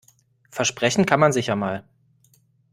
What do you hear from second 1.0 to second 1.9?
kann man sich ja mal.